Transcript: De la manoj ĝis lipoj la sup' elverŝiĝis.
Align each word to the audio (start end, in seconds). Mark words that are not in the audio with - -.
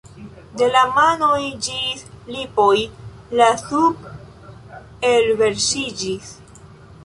De 0.61 0.69
la 0.75 0.79
manoj 0.95 1.41
ĝis 1.67 2.01
lipoj 2.37 2.73
la 3.41 3.49
sup' 3.67 4.11
elverŝiĝis. 5.15 6.37